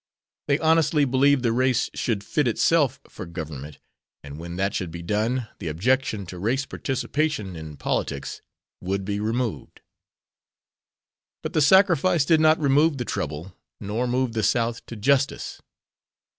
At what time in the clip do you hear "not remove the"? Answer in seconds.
12.39-13.05